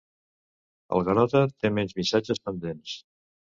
[0.97, 2.99] El Garota té menys missatges pendents.